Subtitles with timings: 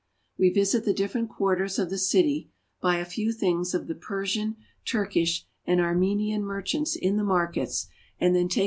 [0.35, 2.49] We visit the different quarters of the city,
[2.81, 8.57] buy a few things of the Persian, Turkish, and Armenian mer IN CONSTANTINOPLE.